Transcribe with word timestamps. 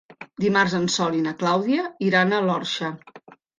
Dimarts 0.45 0.73
en 0.77 0.87
Sol 0.93 1.17
i 1.17 1.21
na 1.27 1.35
Clàudia 1.43 1.85
iran 2.09 2.33
a 2.33 2.43
l'Orxa. 2.49 2.93